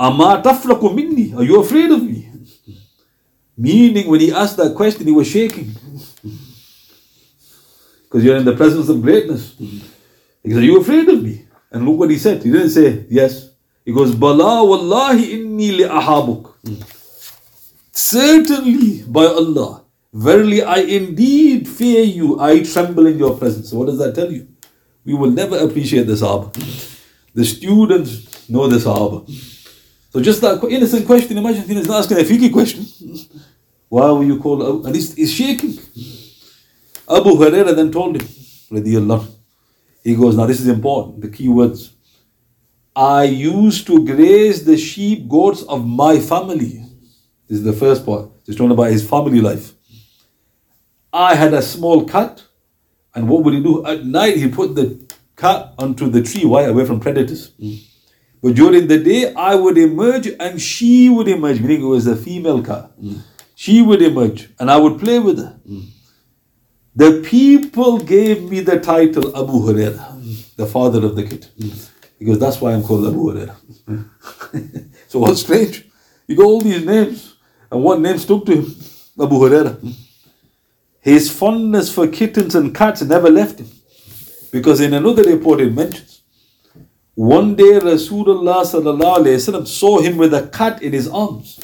Ama 0.00 0.40
taflaku 0.42 0.94
minni. 0.94 1.34
Are 1.36 1.44
you 1.44 1.60
afraid 1.60 1.90
of 1.90 2.02
me? 2.02 2.26
Meaning, 3.58 4.08
when 4.08 4.20
he 4.20 4.32
asked 4.32 4.56
that 4.56 4.74
question, 4.74 5.06
he 5.06 5.12
was 5.12 5.28
shaking. 5.28 5.74
Because 8.04 8.24
you're 8.24 8.36
in 8.38 8.46
the 8.46 8.56
presence 8.56 8.88
of 8.88 9.02
greatness. 9.02 9.54
He 9.58 9.82
said, 10.48 10.56
Are 10.56 10.64
you 10.64 10.80
afraid 10.80 11.06
of 11.10 11.22
me? 11.22 11.44
And 11.70 11.86
look 11.86 11.98
what 11.98 12.08
he 12.10 12.16
said. 12.16 12.42
He 12.42 12.50
didn't 12.50 12.70
say, 12.70 13.04
Yes. 13.10 13.50
He 13.84 13.92
goes, 13.92 14.14
Bala 14.14 14.64
wallahi 14.64 15.36
inni 15.36 15.76
li 15.76 15.84
ahabuk. 15.84 16.54
Certainly, 17.92 19.02
by 19.06 19.26
Allah, 19.26 19.84
verily 20.14 20.62
I 20.62 20.78
indeed 20.78 21.68
fear 21.68 22.02
you. 22.02 22.40
I 22.40 22.62
tremble 22.62 23.06
in 23.06 23.18
your 23.18 23.36
presence. 23.36 23.68
So 23.68 23.76
what 23.76 23.88
does 23.88 23.98
that 23.98 24.14
tell 24.14 24.32
you? 24.32 24.48
We 25.04 25.12
will 25.12 25.30
never 25.30 25.58
appreciate 25.58 26.04
the 26.04 26.14
Sahaba. 26.14 26.50
The 27.34 27.44
students 27.44 28.48
know 28.48 28.66
the 28.66 28.76
Sahaba. 28.78 29.28
So 30.10 30.20
just 30.20 30.40
that 30.40 30.62
innocent 30.64 31.06
question, 31.06 31.38
imagine 31.38 31.62
he's 31.62 31.86
not 31.86 32.00
asking 32.00 32.18
a 32.18 32.22
fiqh 32.22 32.52
question. 32.52 32.84
Why 33.88 34.10
were 34.10 34.24
you 34.24 34.38
Abu? 34.38 34.84
And 34.84 34.94
he's, 34.94 35.14
he's 35.14 35.32
shaking. 35.32 35.70
Abu 37.08 37.30
Huraira 37.30 37.74
then 37.74 37.90
told 37.90 38.16
him, 38.16 38.26
radiallahu, 38.70 39.28
he 40.02 40.14
goes, 40.14 40.36
now 40.36 40.46
this 40.46 40.60
is 40.60 40.68
important, 40.68 41.20
the 41.20 41.28
key 41.28 41.48
words. 41.48 41.92
I 42.94 43.24
used 43.24 43.86
to 43.86 44.04
graze 44.04 44.64
the 44.64 44.76
sheep, 44.76 45.28
goats 45.28 45.62
of 45.62 45.86
my 45.86 46.18
family. 46.18 46.84
This 47.48 47.58
is 47.58 47.64
the 47.64 47.72
first 47.72 48.04
part. 48.04 48.30
He's 48.46 48.56
talking 48.56 48.72
about 48.72 48.90
his 48.90 49.08
family 49.08 49.40
life. 49.40 49.74
I 51.12 51.34
had 51.34 51.54
a 51.54 51.62
small 51.62 52.04
cat, 52.04 52.42
and 53.14 53.28
what 53.28 53.44
would 53.44 53.54
he 53.54 53.62
do? 53.62 53.84
At 53.84 54.04
night, 54.04 54.36
he 54.36 54.48
put 54.48 54.74
the 54.74 55.00
cat 55.36 55.74
onto 55.78 56.08
the 56.08 56.22
tree, 56.22 56.44
why? 56.44 56.62
Away 56.62 56.84
from 56.84 57.00
predators. 57.00 57.50
Mm. 57.60 57.89
But 58.42 58.54
during 58.54 58.86
the 58.86 58.98
day, 58.98 59.34
I 59.34 59.54
would 59.54 59.76
emerge 59.76 60.28
and 60.38 60.60
she 60.60 61.10
would 61.10 61.28
emerge, 61.28 61.60
meaning 61.60 61.82
it 61.82 61.86
was 61.86 62.06
a 62.06 62.16
female 62.16 62.62
cat. 62.62 62.90
Mm. 63.00 63.20
She 63.54 63.82
would 63.82 64.00
emerge 64.00 64.48
and 64.58 64.70
I 64.70 64.78
would 64.78 64.98
play 64.98 65.18
with 65.18 65.38
her. 65.38 65.60
Mm. 65.68 65.88
The 66.96 67.22
people 67.24 67.98
gave 67.98 68.42
me 68.50 68.60
the 68.60 68.80
title 68.80 69.28
Abu 69.36 69.52
Huraira, 69.52 70.20
mm. 70.20 70.54
the 70.56 70.66
father 70.66 71.04
of 71.04 71.16
the 71.16 71.24
kid. 71.24 71.46
Because 72.18 72.38
that's 72.38 72.60
why 72.60 72.72
I'm 72.72 72.82
called 72.82 73.06
Abu 73.06 73.32
Huraira. 73.32 73.56
so 75.08 75.18
what's 75.18 75.42
strange? 75.42 75.86
You 76.26 76.36
got 76.36 76.44
all 76.44 76.60
these 76.60 76.84
names, 76.84 77.36
and 77.70 77.82
what 77.82 78.00
name 78.00 78.18
stuck 78.18 78.46
to 78.46 78.56
him? 78.56 78.74
Abu 79.20 79.36
Huraira. 79.36 79.94
His 81.00 81.30
fondness 81.30 81.92
for 81.92 82.06
kittens 82.08 82.54
and 82.54 82.74
cats 82.74 83.02
never 83.02 83.30
left 83.30 83.60
him. 83.60 83.68
Because 84.52 84.80
in 84.80 84.94
another 84.94 85.24
report 85.24 85.60
it 85.60 85.72
mentions 85.72 86.09
one 87.20 87.54
day 87.54 87.78
Rasulullah 87.78 89.66
saw 89.66 90.00
him 90.00 90.16
with 90.16 90.32
a 90.32 90.48
cat 90.48 90.82
in 90.82 90.94
his 90.94 91.06
arms. 91.06 91.60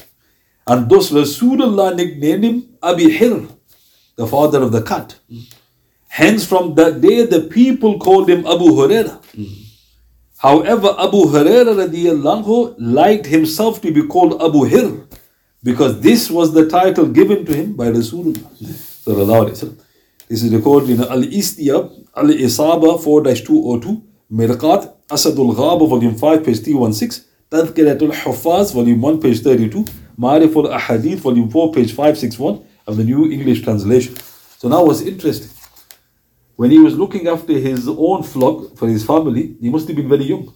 And 0.67 0.87
thus 0.87 1.09
Rasulullah 1.09 1.95
nicknamed 1.95 2.43
him 2.43 2.77
Abi 2.83 3.09
Hir, 3.17 3.47
the 4.17 4.27
father 4.27 4.61
of 4.61 4.71
the 4.71 4.83
cat. 4.83 5.15
Hence 6.09 6.45
from 6.45 6.75
that 6.75 7.01
day 7.01 7.25
the 7.25 7.41
people 7.41 7.97
called 7.97 8.29
him 8.29 8.45
Abu 8.45 8.65
Huraira. 8.65 9.19
However, 10.37 10.95
Abu 10.99 11.23
Huraira 11.25 12.75
liked 12.77 13.25
himself 13.25 13.81
to 13.81 13.91
be 13.91 14.05
called 14.05 14.39
Abu 14.39 14.65
Hir 14.65 15.07
because 15.63 15.99
this 16.01 16.29
was 16.29 16.53
the 16.53 16.69
title 16.69 17.07
given 17.07 17.45
to 17.45 17.53
him 17.55 17.73
by 17.73 17.87
Rasulullah. 17.87 18.47
This 20.27 20.43
is 20.43 20.53
recorded 20.53 20.91
in 20.91 21.01
Al 21.01 21.23
Istiyab, 21.23 22.05
Al 22.15 22.25
Isaba 22.25 23.01
4 23.01 23.23
202, 23.23 24.03
Mirqat 24.31 24.96
Asadul 25.09 25.55
Ghaba, 25.55 25.87
volume 25.87 26.15
5, 26.15 26.43
page 26.43 26.59
316, 26.63 27.25
Tadhkiratul 27.49 28.11
Hufaz, 28.11 28.73
volume 28.73 28.99
1, 28.99 29.21
page 29.21 29.41
32, 29.41 29.85
Ma'riful 30.19 30.69
Ahadith, 30.69 31.19
volume 31.19 31.49
4, 31.49 31.71
page 31.71 31.91
561 31.91 32.65
of 32.85 32.97
the 32.97 33.03
New 33.05 33.31
English 33.31 33.61
Translation. 33.61 34.15
So 34.57 34.67
now 34.67 34.83
what's 34.83 34.99
interesting, 35.01 35.49
when 36.57 36.71
he 36.71 36.79
was 36.79 36.97
looking 36.97 37.27
after 37.27 37.53
his 37.53 37.87
own 37.87 38.23
flock 38.23 38.75
for 38.77 38.89
his 38.89 39.05
family, 39.05 39.55
he 39.61 39.69
must 39.69 39.87
have 39.87 39.95
been 39.95 40.09
very 40.09 40.25
young. 40.25 40.53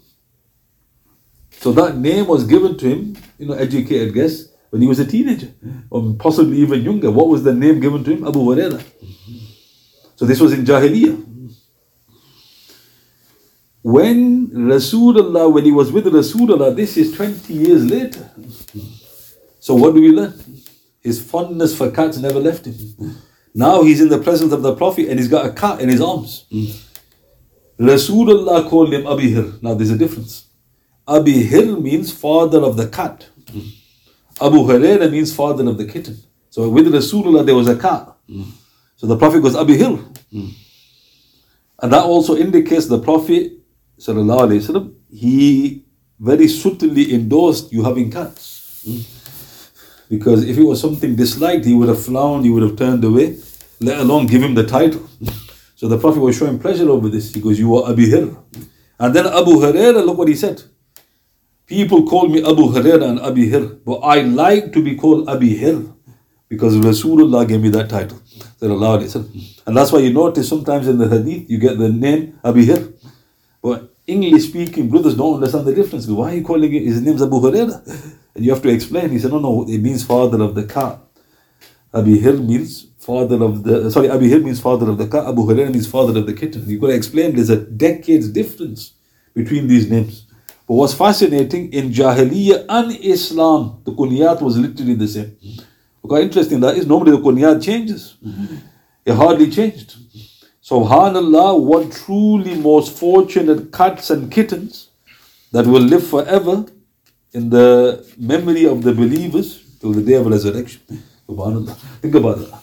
So 1.52 1.72
that 1.72 1.96
name 1.96 2.28
was 2.28 2.44
given 2.44 2.78
to 2.78 2.90
him, 2.90 3.16
you 3.38 3.46
know, 3.46 3.54
educated 3.54 4.14
guess, 4.14 4.50
when 4.70 4.82
he 4.82 4.88
was 4.88 5.00
a 5.00 5.06
teenager, 5.06 5.54
or 5.90 6.14
possibly 6.16 6.58
even 6.58 6.82
younger. 6.82 7.10
What 7.12 7.28
was 7.30 7.44
the 7.44 7.54
name 7.54 7.80
given 7.80 8.04
to 8.04 8.12
him? 8.12 8.28
Abu 8.28 8.40
Huraira. 8.40 8.84
So 10.16 10.26
this 10.26 10.42
was 10.42 10.52
in 10.54 10.66
Jahiliyyah 10.66 11.31
when 13.82 14.50
Rasulullah, 14.50 15.52
when 15.52 15.66
he 15.66 15.72
was 15.72 15.92
with 15.92 16.06
Rasulullah, 16.06 16.76
this 16.76 16.98
is 16.98 17.14
20 17.14 17.54
years 17.54 17.86
later. 17.86 18.30
So 19.60 19.76
what 19.76 19.96
do 19.96 20.02
we 20.02 20.10
learn? 20.10 20.34
His 21.02 21.22
fondness 21.24 21.76
for 21.76 21.90
cats 21.90 22.18
never 22.18 22.40
left 22.40 22.66
him. 22.66 22.76
Now 23.54 23.82
he's 23.84 24.02
in 24.02 24.10
the 24.10 24.20
presence 24.20 24.54
of 24.54 24.62
the 24.62 24.76
Prophet 24.76 25.10
and 25.10 25.20
he's 25.20 25.28
got 25.28 25.46
a 25.46 25.52
cat 25.52 25.82
in 25.82 25.90
his 25.90 26.00
arms. 26.02 26.46
Rasulullah 27.80 28.70
called 28.70 28.94
him 28.94 29.08
Abi 29.08 29.32
Hir. 29.32 29.54
Now 29.62 29.74
there's 29.74 29.90
a 29.90 29.98
difference. 29.98 30.46
Abi 31.08 31.44
Hir 31.44 31.78
means 31.78 32.12
father 32.12 32.60
of 32.60 32.78
the 32.78 32.88
cat. 32.88 33.28
Abu 34.40 34.58
Huraira 34.58 35.12
means 35.12 35.34
father 35.34 35.68
of 35.68 35.78
the 35.78 35.86
kitten. 35.86 36.18
So 36.52 36.70
with 36.70 36.88
Rasulullah 36.88 37.44
there 37.46 37.56
was 37.56 37.68
a 37.68 37.76
cat. 37.76 38.16
So 38.96 39.08
the 39.08 39.18
Prophet 39.18 39.42
was 39.42 39.56
Abi 39.56 39.78
Hir. 39.78 39.98
And 40.32 41.92
that 41.92 42.04
also 42.04 42.36
indicates 42.36 42.86
the 42.86 43.00
Prophet 43.00 43.54
sallallahu 44.06 44.46
alaihi 44.48 44.62
wasallam, 44.66 44.94
he 45.10 45.86
very 46.20 46.48
subtly 46.48 47.14
endorsed 47.14 47.72
you 47.72 47.84
having 47.84 48.10
cats. 48.12 48.82
Hmm? 48.86 49.02
Because 50.10 50.44
if 50.48 50.58
it 50.58 50.64
was 50.64 50.82
something 50.82 51.16
disliked, 51.16 51.66
he 51.66 51.74
would 51.74 51.88
have 51.88 52.04
frowned, 52.04 52.44
he 52.46 52.52
would 52.52 52.64
have 52.64 52.76
turned 52.76 53.04
away, 53.04 53.38
let 53.80 54.00
alone 54.00 54.28
give 54.28 54.44
him 54.44 54.56
the 54.56 54.66
title. 54.66 55.08
So 55.82 55.88
the 55.88 55.98
Prophet 55.98 56.20
was 56.20 56.38
showing 56.38 56.60
pleasure 56.60 56.88
over 56.92 57.10
this. 57.10 57.34
He 57.34 57.42
goes, 57.42 57.58
You 57.58 57.76
are 57.76 57.90
Abi 57.90 58.08
Hir. 58.08 58.38
And 59.00 59.16
then 59.16 59.26
Abu 59.26 59.54
Huraira, 59.62 60.06
look 60.06 60.16
what 60.16 60.28
he 60.28 60.36
said. 60.36 60.62
People 61.66 62.06
call 62.06 62.28
me 62.28 62.38
Abu 62.42 62.68
Huraira 62.72 63.10
and 63.10 63.20
Abi 63.20 63.50
Hir, 63.50 63.66
but 63.84 63.96
I 64.02 64.22
like 64.22 64.74
to 64.74 64.84
be 64.84 64.96
called 64.96 65.28
Abi 65.28 65.58
Hir 65.58 65.82
because 66.50 66.76
Rasulullah 66.76 67.48
gave 67.48 67.62
me 67.62 67.70
that 67.70 67.90
title. 67.90 68.22
And 69.66 69.76
that's 69.76 69.92
why 69.92 70.00
you 70.00 70.14
notice 70.14 70.48
sometimes 70.48 70.88
in 70.88 71.00
the 71.00 71.10
hadith 71.10 71.50
you 71.50 71.58
get 71.58 71.80
the 71.80 71.90
name 71.90 72.40
Abi 72.44 72.66
Hir. 72.68 72.94
But 73.64 73.91
English 74.08 74.50
speaking 74.50 74.90
brothers 74.90 75.16
don't 75.16 75.36
understand 75.36 75.66
the 75.66 75.74
difference. 75.76 76.08
Why 76.08 76.32
are 76.32 76.36
you 76.36 76.44
calling 76.44 76.74
it? 76.74 76.84
His 76.84 77.02
name's 77.02 77.22
Abu 77.22 77.40
Huraira. 77.40 77.82
And 78.36 78.46
you 78.46 78.52
have 78.52 78.62
to 78.64 78.70
explain. 78.70 79.10
He 79.10 79.20
said, 79.20 79.32
No, 79.32 79.40
no, 79.40 79.66
it 79.68 79.80
means 79.80 80.04
father 80.04 80.42
of 80.42 80.56
the 80.56 80.64
car. 80.64 81.02
Abi 81.94 82.20
Hir 82.20 82.34
means 82.38 82.88
father 83.00 83.44
of 83.44 83.64
the 83.64 83.92
sorry, 83.92 84.10
Abi 84.10 84.30
Hir 84.30 84.40
means 84.40 84.60
father 84.60 84.90
of 84.90 84.98
the 84.98 85.08
car, 85.08 85.28
Abu 85.28 85.44
Huraira 85.44 85.72
means 85.72 85.88
father 85.88 86.18
of 86.20 86.26
the 86.26 86.34
kitten. 86.34 86.68
You've 86.68 86.82
got 86.82 86.88
to 86.88 86.96
explain 86.96 87.36
there's 87.36 87.50
a 87.50 87.58
decades 87.58 88.30
difference 88.30 88.94
between 89.34 89.68
these 89.68 89.90
names. 89.90 90.26
But 90.68 90.76
what's 90.76 90.94
fascinating 90.94 91.74
in 91.74 91.90
Jahiliyyah 91.92 92.66
and 92.70 92.92
Islam, 93.04 93.82
the 93.84 93.92
kunyat 93.92 94.42
was 94.42 94.58
literally 94.58 94.94
the 94.94 95.08
same. 95.08 95.38
Quite 96.02 96.24
interesting 96.24 96.60
that 96.62 96.78
is 96.78 96.88
normally 96.88 97.12
the 97.12 97.18
kunyat 97.18 97.62
changes. 97.62 98.16
It 99.06 99.14
hardly 99.14 99.50
changed. 99.50 99.96
Subhanallah, 100.72 101.62
what 101.62 101.92
truly 101.92 102.56
most 102.56 102.98
fortunate 102.98 103.74
cats 103.74 104.10
and 104.10 104.32
kittens 104.32 104.88
that 105.52 105.68
will 105.68 105.82
live 105.82 106.08
forever 106.08 106.66
in 107.34 107.50
the 107.50 108.06
memory 108.18 108.64
of 108.66 108.82
the 108.82 108.94
believers 108.94 109.66
till 109.82 109.92
the 109.92 110.02
day 110.02 110.14
of 110.14 110.28
resurrection. 110.28 110.80
Subhanallah. 111.28 111.76
Think 112.02 112.16
about 112.16 112.38
that. 112.38 112.54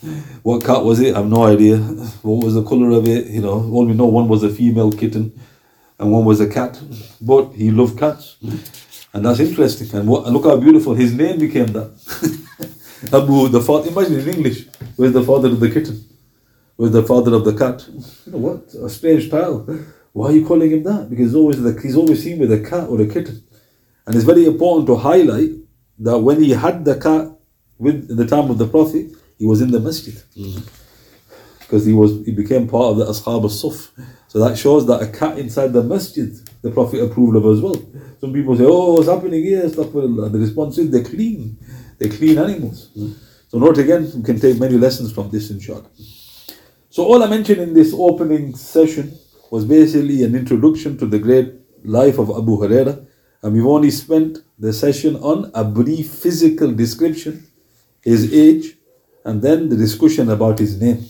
What 0.43 0.65
cat 0.65 0.83
was 0.83 1.01
it? 1.01 1.15
I 1.15 1.19
have 1.19 1.29
no 1.29 1.45
idea. 1.45 1.77
What 2.23 2.43
was 2.47 2.55
the 2.55 2.63
color 2.63 2.93
of 2.93 3.07
it? 3.07 3.27
You 3.27 3.43
know, 3.43 3.71
all 3.73 3.85
we 3.85 3.93
know 3.93 4.07
one 4.07 4.27
was 4.27 4.43
a 4.43 4.49
female 4.49 4.91
kitten 4.91 5.39
and 5.99 6.11
one 6.11 6.25
was 6.25 6.41
a 6.41 6.49
cat. 6.49 6.81
But 7.21 7.53
he 7.53 7.71
loved 7.71 7.99
cats. 7.99 8.37
And 9.13 9.27
that's 9.27 9.41
interesting. 9.41 9.95
And 9.99 10.09
what, 10.09 10.27
look 10.33 10.45
how 10.45 10.57
beautiful 10.57 10.95
his 10.95 11.13
name 11.13 11.39
became 11.39 11.67
that. 11.67 11.91
Abu, 13.13 13.49
the 13.49 13.61
father, 13.61 13.91
imagine 13.91 14.21
in 14.21 14.29
English, 14.35 14.67
where's 14.97 15.13
the 15.13 15.23
father 15.23 15.49
of 15.49 15.61
the 15.61 15.71
kitten? 15.71 16.09
Where's 16.79 16.93
the 16.93 17.03
father 17.03 17.35
of 17.35 17.45
the 17.45 17.55
cat? 17.55 17.85
You 18.25 18.33
know 18.33 18.39
what? 18.39 18.73
A 18.73 18.89
strange 18.89 19.29
title. 19.29 19.67
Why 20.13 20.29
are 20.29 20.33
you 20.33 20.47
calling 20.47 20.71
him 20.71 20.85
that? 20.85 21.11
Because 21.11 21.27
he's 21.27 21.35
always, 21.35 21.61
the, 21.61 21.73
he's 21.83 21.97
always 21.97 22.23
seen 22.23 22.39
with 22.39 22.53
a 22.53 22.61
cat 22.61 22.89
or 22.89 23.01
a 23.01 23.07
kitten. 23.09 23.43
And 24.07 24.15
it's 24.15 24.25
very 24.25 24.45
important 24.47 24.87
to 24.87 24.95
highlight 24.95 25.51
that 25.99 26.21
when 26.21 26.41
he 26.41 26.51
had 26.51 26.85
the 26.85 26.95
cat 26.95 27.33
with 27.79 28.17
the 28.17 28.25
time 28.25 28.49
of 28.49 28.59
the 28.59 28.69
Prophet, 28.69 29.11
he 29.41 29.45
was 29.45 29.61
in 29.61 29.73
the 29.73 29.81
masjid. 29.81 30.15
Mm-hmm. 30.37 30.61
Because 31.59 31.85
he 31.85 31.93
was 31.93 32.25
he 32.25 32.31
became 32.31 32.69
part 32.69 32.93
of 32.93 32.99
the 32.99 33.07
Ashab 33.07 33.43
al-Suf. 33.43 33.91
So 34.29 34.39
that 34.39 34.57
shows 34.57 34.87
that 34.87 35.03
a 35.03 35.09
cat 35.09 35.37
inside 35.37 35.73
the 35.73 35.83
masjid, 35.83 36.33
the 36.63 36.71
Prophet 36.71 37.03
approved 37.03 37.35
of 37.35 37.45
as 37.45 37.61
well. 37.61 37.75
Some 38.21 38.33
people 38.33 38.57
say, 38.57 38.65
Oh, 38.65 38.95
what's 38.95 39.09
happening 39.09 39.43
here? 39.43 39.65
Astaghfirullah. 39.65 40.31
The 40.31 40.39
response 40.39 40.79
is 40.79 40.93
they're 40.93 41.03
clean. 41.03 41.59
They're 41.99 42.17
clean 42.17 42.39
animals. 42.39 42.91
Mm-hmm. 42.97 43.15
So 43.49 43.59
note 43.59 43.79
again, 43.79 44.09
we 44.15 44.23
can 44.23 44.39
take 44.39 44.61
many 44.61 44.77
lessons 44.77 45.13
from 45.13 45.29
this 45.31 45.51
inshallah. 45.51 45.91
So 46.91 47.05
all 47.05 47.23
I 47.23 47.29
mentioned 47.29 47.61
in 47.61 47.75
this 47.75 47.93
opening 47.95 48.55
session 48.55 49.13
was 49.51 49.67
basically 49.67 50.23
an 50.25 50.35
introduction 50.35 50.97
to 50.99 51.07
the 51.07 51.19
great 51.19 51.53
life 51.85 52.19
of 52.19 52.31
Abu 52.31 52.57
Huraira. 52.57 53.07
And 53.43 53.53
we've 53.53 53.67
only 53.67 53.91
spent 53.91 54.39
the 54.59 54.73
session 54.73 55.17
on 55.17 55.51
a 55.55 55.65
brief 55.65 56.11
physical 56.11 56.73
description, 56.73 57.47
his 58.03 58.33
age, 58.33 58.77
and 59.25 59.43
then 59.43 59.69
the 59.69 59.77
discussion 59.77 60.31
about 60.31 60.59
his 60.59 60.81
name. 60.81 61.05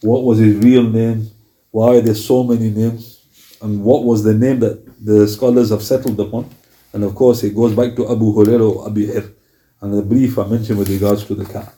What 0.00 0.24
was 0.24 0.38
his 0.38 0.56
real 0.56 0.82
name? 0.82 1.30
Why 1.70 1.96
are 1.96 2.00
there 2.00 2.16
so 2.16 2.42
many 2.42 2.70
names? 2.70 3.24
And 3.62 3.84
what 3.84 4.02
was 4.02 4.24
the 4.24 4.34
name 4.34 4.58
that 4.58 4.84
the 5.04 5.28
scholars 5.28 5.70
have 5.70 5.82
settled 5.82 6.18
upon? 6.18 6.50
And 6.92 7.04
of 7.04 7.14
course, 7.14 7.44
it 7.44 7.54
goes 7.54 7.74
back 7.74 7.94
to 7.94 8.10
Abu 8.10 8.34
Huraira 8.34 8.74
or 8.74 8.88
Abu 8.88 9.06
Hir. 9.06 9.32
And 9.80 9.94
the 9.94 10.02
brief 10.02 10.36
I 10.36 10.46
mentioned 10.48 10.80
with 10.80 10.90
regards 10.90 11.24
to 11.26 11.36
the 11.36 11.44
cat. 11.44 11.72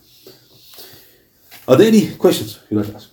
Are 1.69 1.77
there 1.77 1.89
any 1.89 2.15
questions 2.17 2.59
you'd 2.71 2.79
like 2.79 2.89
to 2.89 2.97
ask? 2.97 3.11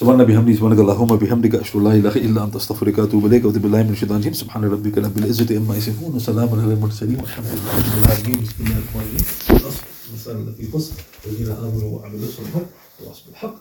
سبحان 0.00 0.24
بحمده 0.24 0.52
سبحانك 0.54 0.78
اللهم 0.78 1.16
بحمدك 1.16 1.54
أشهد 1.54 1.76
أن 1.76 1.84
لا 1.84 1.92
إله 1.92 2.16
إلا 2.16 2.44
أنت 2.44 2.56
أستغفرك 2.56 2.98
وأتوب 2.98 3.26
إليك 3.26 3.44
وأتوب 3.44 3.62
بالله 3.62 3.82
من 3.82 3.92
الشيطان 3.92 4.16
الرجيم. 4.16 4.32
سبحان 4.32 4.64
ربك 4.64 4.98
رب 4.98 5.18
العزة 5.18 5.56
عما 5.56 5.76
يصفون 5.76 6.14
وسلام 6.16 6.48
على 6.48 6.74
المرسلين 6.74 7.20
والحمد 7.20 7.46
لله 7.46 7.72
رب 7.78 8.04
العالمين. 8.04 8.40
بسم 8.44 8.64
الله 8.64 8.78
الرحمن 8.80 9.04
الرحيم. 9.08 9.24
والأصل 9.50 9.84
والسلام 10.12 10.54
في 10.56 10.64
قصر 10.74 10.94
والذين 11.26 11.50
آمنوا 11.52 11.90
وعملوا 11.94 12.28
الصالحات 12.28 12.66
وأصبحوا 13.00 13.30
الحق. 13.32 13.56